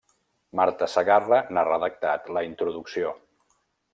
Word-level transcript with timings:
Marta 0.59 0.87
Segarra 0.93 1.41
n'ha 1.57 1.65
redactat 1.69 2.33
la 2.39 2.45
introducció. 2.47 3.15